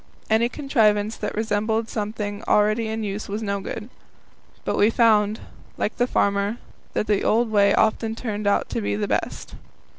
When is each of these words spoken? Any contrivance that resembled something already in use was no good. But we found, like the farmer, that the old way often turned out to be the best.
Any 0.31 0.49
contrivance 0.49 1.15
that 1.17 1.35
resembled 1.35 1.87
something 1.87 2.43
already 2.47 2.87
in 2.87 3.03
use 3.03 3.29
was 3.29 3.43
no 3.43 3.59
good. 3.59 3.87
But 4.65 4.75
we 4.75 4.89
found, 4.89 5.41
like 5.77 5.97
the 5.97 6.07
farmer, 6.07 6.57
that 6.93 7.05
the 7.05 7.23
old 7.23 7.51
way 7.51 7.75
often 7.75 8.15
turned 8.15 8.47
out 8.47 8.67
to 8.69 8.81
be 8.81 8.95
the 8.95 9.07
best. 9.07 9.53